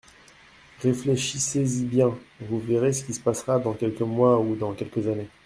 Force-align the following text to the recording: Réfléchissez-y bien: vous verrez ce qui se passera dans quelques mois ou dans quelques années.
Réfléchissez-y 0.81 1.85
bien: 1.85 2.17
vous 2.39 2.59
verrez 2.59 2.91
ce 2.91 3.03
qui 3.05 3.13
se 3.13 3.19
passera 3.19 3.59
dans 3.59 3.73
quelques 3.73 4.01
mois 4.01 4.39
ou 4.39 4.55
dans 4.55 4.73
quelques 4.73 5.05
années. 5.07 5.29